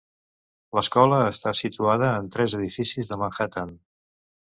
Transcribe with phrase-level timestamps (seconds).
[0.77, 3.79] L'escola està situada en tres edificis de Manhattan.